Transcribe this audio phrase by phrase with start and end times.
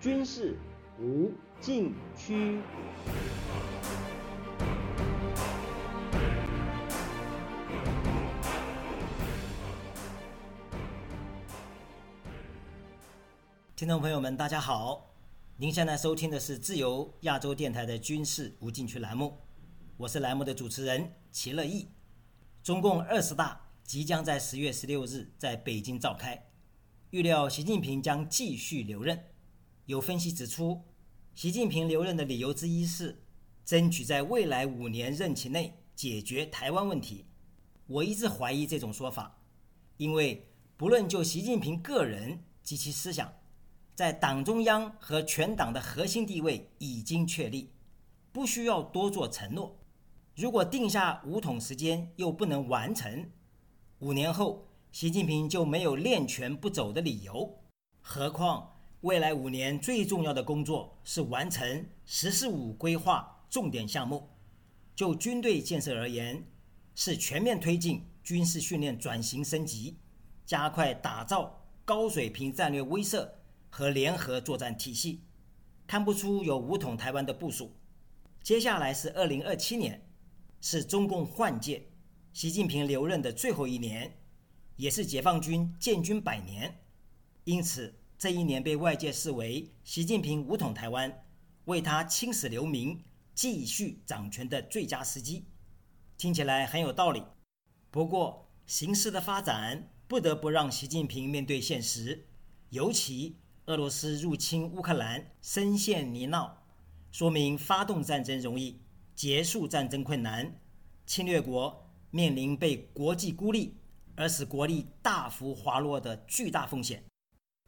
[0.00, 0.56] 军事
[0.98, 2.58] 无禁区。
[13.76, 15.10] 听众朋友们，大家好！
[15.58, 19.36] 您现在收听的是自由亚洲电台的军事无禁区栏目，
[19.98, 21.90] 我是栏目的主持人齐乐意。
[22.62, 26.42] 中共二十大即将在十月十六日在北京召开，
[27.10, 29.22] 预料习近平将继续留任。
[29.86, 30.82] 有分析指出，
[31.34, 33.22] 习近平留任的理由之一是
[33.64, 37.26] 争取在未来五年任期内解决台湾问题。
[37.86, 39.42] 我一直怀疑这种说法，
[39.96, 43.32] 因为不论就习近平个人及其思想。
[43.96, 47.70] 在党中央和全党的核心地位已经确立，
[48.32, 49.76] 不需要多做承诺。
[50.36, 53.28] 如果定下五统时间又不能完成，
[53.98, 57.58] 五年后习近平就没有练权不走的理由。
[58.00, 64.28] 何况未来五年最重要的工作是完成“十四五”规划重点项目。
[64.94, 66.46] 就军队建设而言，
[66.94, 69.96] 是全面推进军事训练转型升级，
[70.44, 73.28] 加快打造高水平战略威慑。
[73.72, 75.22] 和联合作战体系，
[75.86, 77.76] 看不出有武统台湾的部署。
[78.42, 80.10] 接下来是二零二七年，
[80.60, 81.86] 是中共换届、
[82.32, 84.18] 习近平留任的最后一年，
[84.74, 86.80] 也是解放军建军百年。
[87.44, 91.24] 因此，这一年被外界视为习近平武统台湾、
[91.64, 93.02] 为他青史留名、
[93.34, 95.46] 继续掌权的最佳时机。
[96.18, 97.22] 听起来很有道理。
[97.90, 102.26] 不过，形势的发展不得不让习近平面对现实，
[102.68, 103.38] 尤其。
[103.66, 106.50] 俄罗斯入侵乌克兰，深陷泥淖，
[107.12, 108.82] 说明发动战争容易，
[109.14, 110.60] 结束战争困难。
[111.06, 113.78] 侵略国面临被国际孤立
[114.14, 117.02] 而使国力大幅滑落的巨大风险。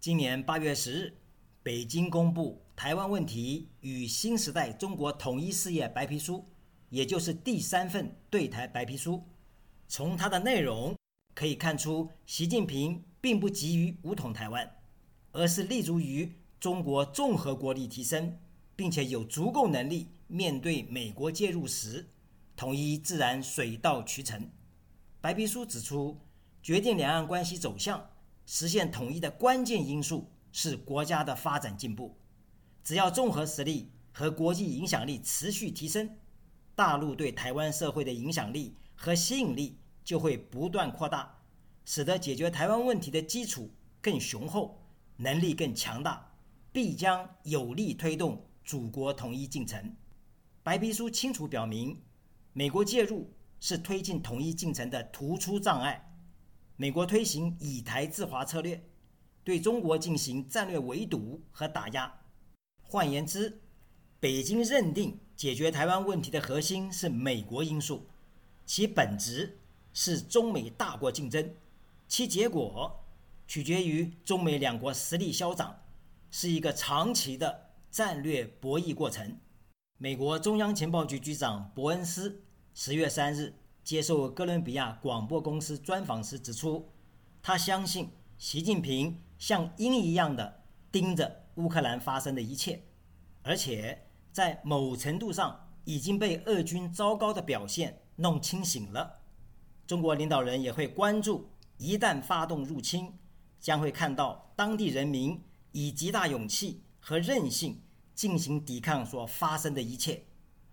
[0.03, 1.15] 今年八月十日，
[1.63, 6.39] 北京公布《台湾问题与新时代中国统一事业白皮书》，
[6.89, 9.23] 也就是第三份对台白皮书。
[9.87, 10.93] 从它的内容
[11.37, 14.69] 可以看出，习近平并不急于武统台湾。
[15.31, 18.37] 而是立足于中国综合国力提升，
[18.75, 22.09] 并且有足够能力面对美国介入时，
[22.57, 24.51] 统一自然水到渠成。
[25.21, 26.19] 白皮书指出，
[26.61, 28.11] 决定两岸关系走向、
[28.47, 32.17] 实现统一的关键因素是国家的发展进步。
[32.85, 36.17] 只要综合实力和国际影响力持续提升，
[36.75, 41.39] 大陆对台湾社会的影响力和吸引力就会不断扩大，
[41.85, 43.71] 使得解决台湾问题的基础
[44.01, 44.79] 更雄厚。
[45.19, 46.33] 能力更强大，
[46.73, 49.95] 必将有力推动祖国统一进程。
[50.65, 52.03] 白皮书清楚表明，
[52.53, 53.31] 美国介入
[53.61, 56.12] 是推进统一进程的突出障碍。
[56.83, 58.83] 美国推行以台制华策略，
[59.45, 62.13] 对中国进行战略围堵和打压。
[62.81, 63.61] 换言之，
[64.19, 68.09] 北京认定解决台湾问题的核心是美国因素，
[68.67, 69.61] 其本质
[69.93, 71.55] 是中美大国竞争，
[72.09, 72.99] 其结果。
[73.47, 75.85] 取决于中美两国实力消长，
[76.33, 79.39] 是一个长期的战略博弈过程。
[79.99, 82.43] 美国中央情报局局长伯恩斯
[82.75, 83.55] 十月三日
[83.85, 86.93] 接受哥伦比亚广播公司专访时指出，
[87.43, 92.83] 他相信习近平像鹰一样的盯着乌克兰发生的一切，
[93.43, 99.21] 而且在某程度上已经被俄军糟糕的表现弄清醒了。
[99.87, 103.19] 中国领导人也会关注，一旦发动入侵。
[103.63, 107.81] 将会看到当地人民以极大勇气和韧性
[108.13, 110.25] 进行抵抗所发生的一切，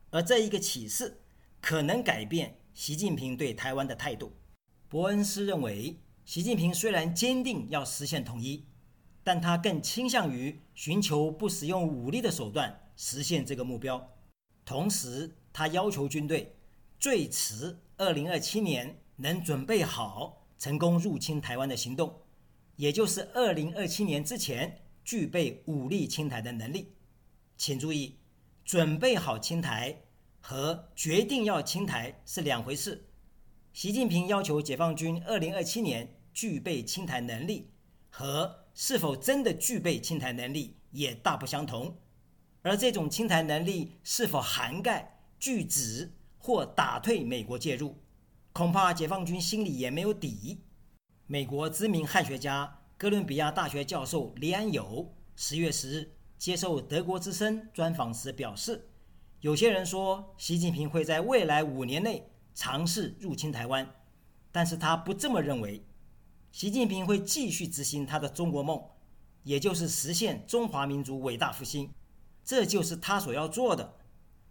[0.09, 1.21] 而这一个启示
[1.61, 4.31] 可能改变习近平对台湾的态度。
[4.87, 8.65] 伯恩斯认为，习近平虽然坚定要实现统一，
[9.21, 14.09] 但他更倾向于寻求不使用武力的手段实现这个目标。
[14.63, 16.55] 同时，他要求军队
[16.97, 22.21] 最迟2027年能准备好成功入侵台湾的行动。
[22.77, 26.93] 也就是二零二七年之前具备武力侵台的能力，
[27.57, 28.15] 请注意，
[28.63, 30.03] 准备好侵台
[30.39, 33.05] 和决定要清台是两回事。
[33.73, 37.71] 习近平要求解放军二零二七年具备清台能力，
[38.09, 41.97] 和是否真的具备清台能力也大不相同。
[42.61, 47.95] 而这种清台能力是否涵盖拒止或打退美国介入，
[48.51, 50.61] 恐怕解放军心里也没有底。
[51.27, 58.89] 美国知名汉学家、哥伦比亚大学教授李安友十月十日接受德国之声专访时表示
[59.41, 63.89] ：“有些人说习近平会在未来五年内尝试入侵台湾，
[64.51, 65.81] 但是他不这么认为。
[66.51, 68.83] 习近平会继续执行他的中国梦，
[69.43, 71.89] 也就是实现中华民族伟大复兴，
[72.43, 73.95] 这就是他所要做的。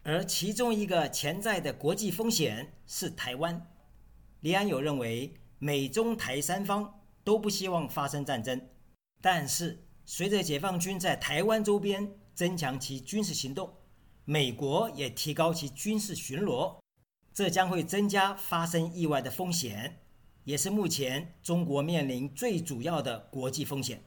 [0.05, 3.70] 而其中一个潜在的国际风险是台湾。
[4.40, 8.58] 李安友认为，美中台三方都不希望发生战争，
[9.20, 13.70] 但是随着解放军在台湾周边增强其军事行动，
[14.30, 16.76] 美国也提高其军事巡逻，
[17.32, 20.02] 这将会增加发生意外的风险，
[20.44, 24.04] 也是目前中国面临最主要的国际风险。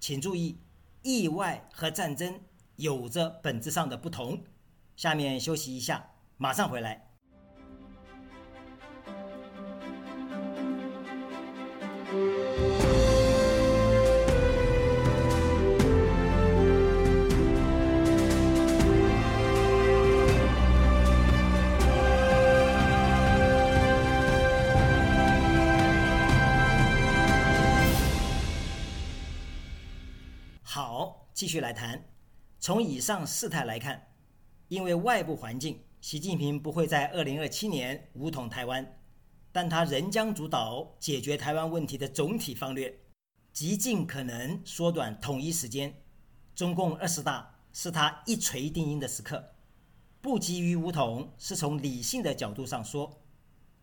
[0.00, 0.56] 请注意，
[1.02, 2.40] 意外和战争
[2.76, 4.42] 有着本质上的不同。
[4.96, 7.07] 下面休息一下，马上回来。
[30.70, 32.04] 好，继续来谈。
[32.60, 34.08] 从以上事态来看。
[34.68, 39.00] 因为外部环境，习近平不会在二零二七年武统台湾，
[39.50, 42.94] 但他仍将主导解决台湾问题的总体方略，
[43.50, 46.02] 极尽可能缩短统一时间。
[46.54, 49.42] 中共二十大是他一锤定音的时刻，
[50.20, 53.22] 不急于武统是从理性的角度上说，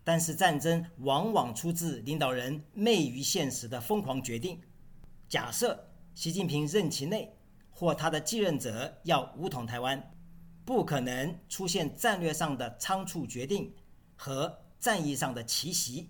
[0.03, 4.61] 但是战争往往出自领导人昧于现实的疯狂决定。
[5.27, 7.37] 假设习近平任期内
[7.69, 10.11] 或他的继任者要武统台湾。
[10.63, 13.71] 不可能出现战略上的仓促决定
[14.15, 16.09] 和战役上的奇袭，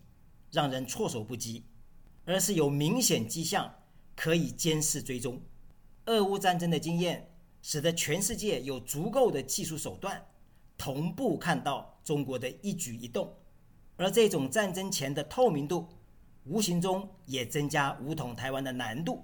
[0.49, 1.65] 让人措手不及，
[2.23, 3.75] 而是有明显迹象
[4.15, 5.41] 可以监视追踪。
[6.05, 10.25] 俄乌战争的经验使得全世界有足够的技术手段
[10.77, 13.35] 同步看到中国的一举一动，
[13.97, 15.89] 而这种战争前的透明度，
[16.45, 19.21] 无形中也增加武统台湾的难度。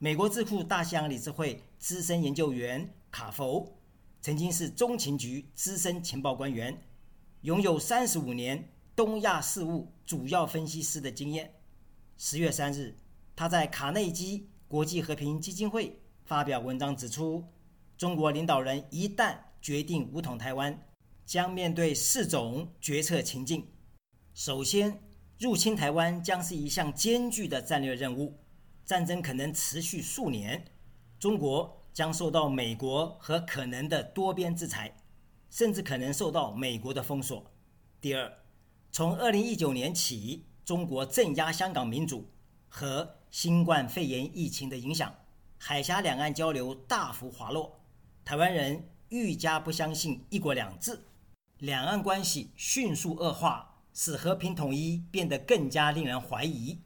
[0.00, 3.76] 美国智库大西洋理事会资深研究员卡佛。
[4.20, 6.86] 曾经是中情局资深情报官员，
[7.40, 11.52] 拥有三十五年东亚事务主要分析师的经验。
[12.16, 12.96] 十月三日，
[13.34, 17.44] 他在卡内基国际和平基金会发表文章指出，
[17.96, 20.80] 中国领导人一旦决定武统台湾，
[21.26, 23.66] 将面对四种决策情境。
[24.32, 25.00] 首先，
[25.40, 28.38] 入侵台湾将是一项艰巨的战略任务，
[28.88, 30.64] 战争可能持续数年，
[31.20, 31.76] 中国。
[31.90, 34.94] 将受到美国和可能的多边制裁，
[35.50, 37.50] 甚至可能受到美国的封锁。
[38.00, 38.32] 第二，
[38.92, 42.30] 从二零一九年起，中国镇压香港民主
[42.68, 45.12] 和新冠肺炎疫情的影响，
[45.58, 47.80] 海峡两岸交流大幅滑落，
[48.24, 51.00] 台湾人愈加不相信“一国两制”，
[51.58, 56.78] 两岸关系迅速恶化，使和平统一变得更加令人怀疑。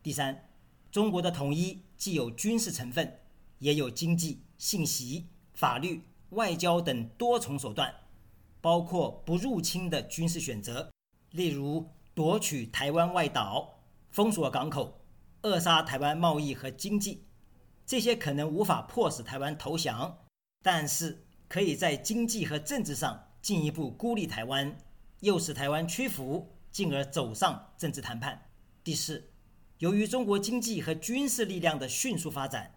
[0.00, 0.48] 第三，
[0.90, 3.20] 中国的统一既有军事成分，
[3.58, 4.42] 也有经济。
[4.58, 7.94] 信息、法律、外交等多重手段，
[8.60, 10.90] 包括不入侵的军事选择，
[11.30, 15.00] 例如夺取台湾外岛、封锁港口、
[15.40, 17.24] 扼杀台湾贸易和经济。
[17.86, 20.18] 这些可能无法迫使台湾投降，
[20.62, 24.76] 但是可以在经济和政治上进一步孤立台湾，
[25.20, 28.50] 诱使台湾屈服，进而走上政治谈判。
[28.84, 29.29] 第四，
[29.80, 32.74] 由于中国经济和军事力量的迅速发展。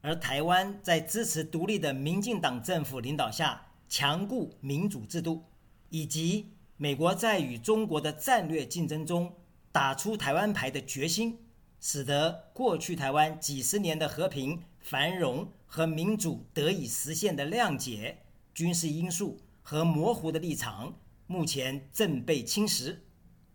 [0.00, 5.44] 而台湾在支持独立的民进党政府领导下，强固民主制度，
[5.90, 9.34] 以及美国在与中国的战略竞争中
[9.70, 11.38] 打出台湾牌的决心，
[11.78, 18.22] 使得过去台湾几十年的和平、繁荣和民主得以实现的谅解，
[18.54, 20.94] 军事因素和模糊的立场，
[21.26, 22.96] 目前正被侵蚀。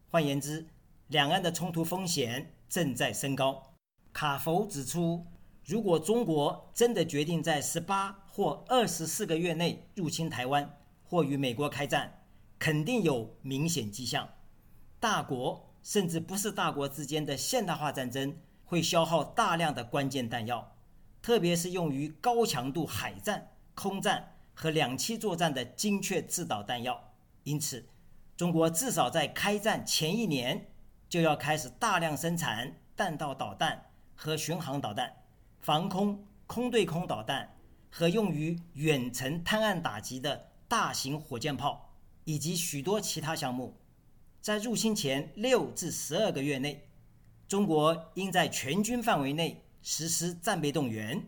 [0.09, 0.67] 换言之，
[1.07, 3.75] 两岸的冲突风险正在升高。
[4.11, 5.27] 卡佛指出。
[5.63, 12.23] 如果中国真的决定在十八或二十四个月内入侵台湾或与美国开战，
[12.57, 14.27] 肯定有明显迹象。
[14.99, 18.35] 大国甚至不是大国之间的现代化战争
[18.65, 20.75] 会消耗大量的关键弹药，
[21.21, 27.13] 特别是用于高强度海战、空战和两栖作战的精确制导弹药。
[27.43, 27.85] 因此，
[28.35, 30.70] 中国至少在开战前一年
[31.11, 35.13] 就要开始大量生产弹道导弹和巡航导弹。
[35.59, 37.53] 防空、空对空导弹
[37.89, 43.77] 和用于远程探案打击的大型火箭炮，以及许多其他项目，
[44.39, 46.87] 在入侵前六至十二个月内，
[47.45, 51.21] 中国应在全军范围内实施战备动员，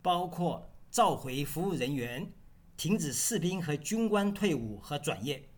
[0.00, 2.32] 包括召回服务人员、
[2.76, 5.48] 停止士兵和军官退伍和转业，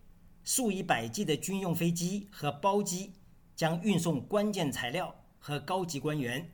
[0.43, 3.13] 数以百计的军用飞机和包机
[3.57, 6.53] 将运送关键材料和高级官员。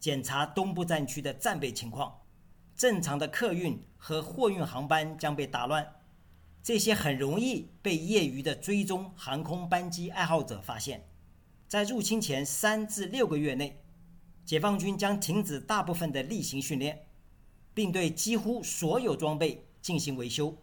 [0.00, 2.20] 检查东部战区的战备情况，
[2.76, 5.86] 正常的客运和货运航班将被打乱。
[6.62, 11.08] 这些很容易被业余的追踪航空班机爱好者发现。
[11.66, 13.82] 在入侵前三至六个月内，
[14.44, 17.06] 解放军将停止大部分的例行训练，
[17.72, 20.54] 并对几乎所有装备进行维修。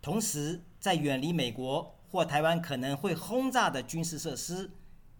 [0.00, 4.70] 同时，在远离美国或台湾可能会轰炸的军事设施，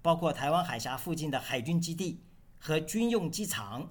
[0.02, 2.22] 包括台湾海峡附近的海军基地
[2.58, 3.90] 和军用机场，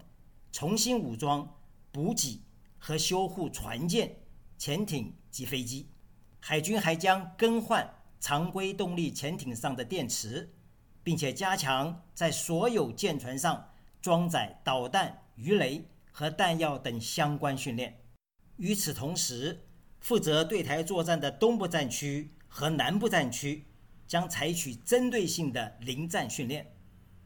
[0.52, 1.58] 重新武装、
[1.92, 2.44] 补给
[2.78, 4.16] 和修护船舰、
[4.58, 5.90] 潜艇及飞机。
[6.40, 7.88] 海军还将更换
[8.20, 10.54] 常规动力潜艇上的电池，
[11.04, 13.70] 并且加强在所有舰船上
[14.02, 18.02] 装载导弹、鱼雷和弹药等相关训练。
[18.58, 19.68] 与此同时，
[20.00, 23.66] 负责对台作战的东部战区和南部战区
[24.10, 26.66] 将采取针对性的临战训练，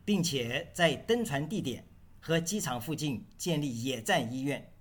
[0.04, 1.88] 并且在登船地点
[2.20, 4.74] 和机场附近建立野战医院。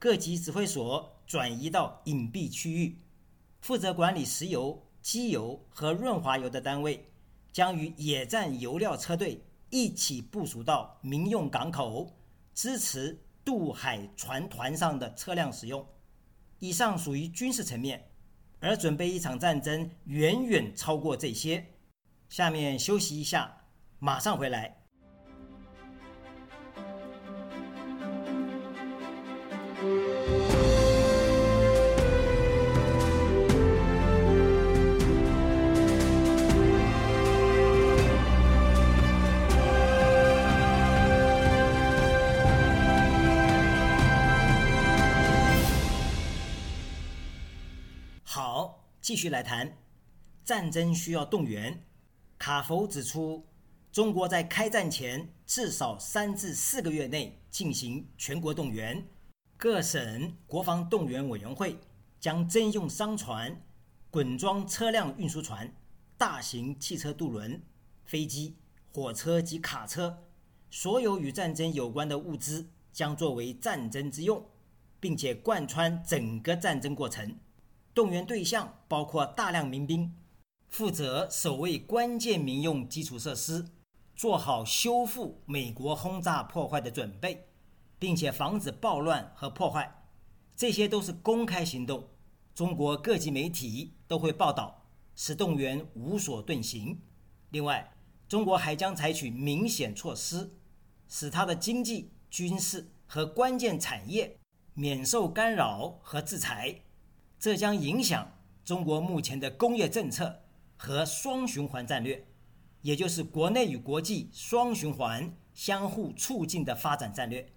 [0.00, 2.98] 各级指挥所转移到隐蔽区域。
[3.60, 7.08] 负责管理石油、机油和润滑油的单位，
[7.52, 12.16] 将与野战油料车队一起部署到民用港口，
[12.52, 15.86] 支持渡海船团上的车辆使用。
[16.58, 18.10] 以上属于军事层面，
[18.64, 21.64] 而准备一场战争远远超过这些。
[22.30, 23.64] 下面休息一下，
[23.98, 24.83] 马上回来。
[49.24, 49.78] 续来谈，
[50.44, 51.82] 战争需要动员。
[52.36, 53.46] 卡佛指出，
[53.90, 59.02] 中国在开战前至少三至四个月内进行全国动员。
[59.56, 61.78] 各省国防动员委员会
[62.20, 63.64] 将征用商船、
[64.10, 65.74] 滚装车辆运输船、
[66.18, 67.62] 大型汽车渡轮、
[68.04, 68.58] 飞机、
[68.92, 70.18] 火车及卡车，
[70.70, 74.44] 所有与战争有关的物资将作为战争之用，
[75.00, 77.38] 并且贯穿整个战争过程。
[77.94, 80.12] 动员对象包括大量民兵，
[80.68, 83.64] 负责守卫关键民用基础设施，
[84.16, 87.46] 做好修复美国轰炸破坏的准备，
[88.00, 90.02] 并且防止暴乱和破坏。
[90.56, 92.08] 这些都是公开行动，
[92.52, 97.00] 中国各级媒体都会报道，使动员无所遁形。
[97.50, 97.94] 另外，
[98.28, 100.52] 中国还将采取明显措施，
[101.06, 104.40] 使它的经济、军事和关键产业
[104.72, 106.80] 免受干扰和制裁。
[107.44, 108.26] 这将影响
[108.64, 110.40] 中国目前的工业政策
[110.78, 112.26] 和双循环战略，
[112.80, 117.52] 也就是国内与国际双循环相互促进的发展战略。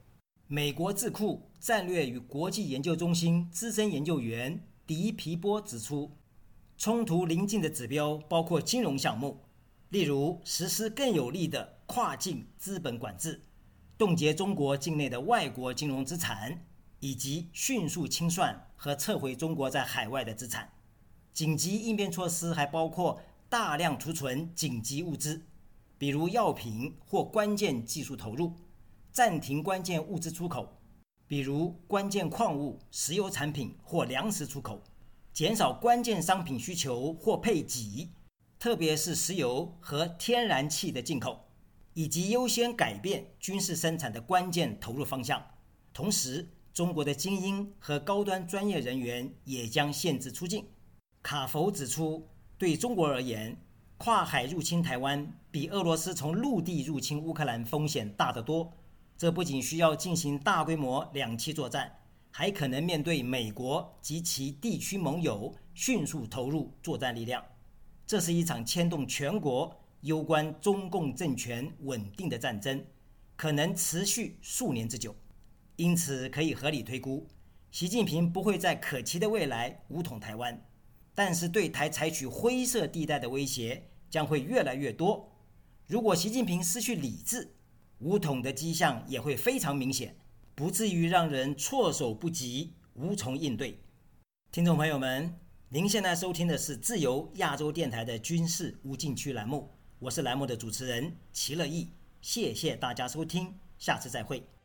[0.47, 6.11] 美国智库战略与国际研究中心资深研究员迪皮波指出，
[6.77, 9.45] 冲突临近的指标包括金融项目，
[9.87, 13.41] 例如实施更有力的跨境资本管制，
[13.97, 16.65] 冻结中国境内的外国金融资产。
[16.99, 20.71] 以及迅速清算和撤回中国在海外的资产。
[21.33, 25.45] 紧急应变措施还包括大量储存紧急物资，
[25.97, 28.53] 比如药品或关键技术投入；
[29.11, 30.79] 暂停关键物资出口，
[31.27, 34.81] 比如关键矿物、石油产品或粮食出口；
[35.33, 38.09] 减少关键商品需求或配给，
[38.57, 41.45] 特别是石油和天然气的进口；
[41.93, 45.41] 以及优先改变军事生产的关键投入方向。
[45.93, 50.63] 同时，中国的精英和高端专业人员也将限制出境。
[51.23, 53.57] 卡佛指出，对中国而言，
[53.97, 58.71] 跨海入侵台湾比俄罗斯从陆地入侵乌克兰风险大得多。
[59.17, 61.91] 这不仅需要进行大规模两栖作战，
[62.29, 67.43] 还可能面对美国及其地区盟友迅速投入作战力量。
[68.05, 72.85] 这是一场牵动全国、攸关中共政权稳定的战争，
[73.35, 75.15] 可能持续数年之久。
[75.77, 77.27] 因此，可以合理推估，
[77.69, 80.65] 习近平不会在可期的未来武统台湾，
[81.13, 85.31] 但是对台采取灰色地带的威胁将会越来越多。
[85.85, 87.53] 如果习近平失去理智，
[87.99, 90.15] 武统的迹象也会非常明显，
[90.55, 93.79] 不至于让人措手不及、无从应对。
[94.51, 95.31] 听众朋友们，
[95.69, 99.69] 您现在收听的是自由亚洲电台的军事无禁区栏目，
[99.99, 104.56] 我是栏目的主持人齐乐意，谢谢大家收听，下次再会。